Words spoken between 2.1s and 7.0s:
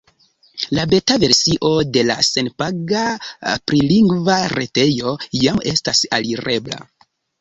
senpaga prilingva retejo jam estas alirebla.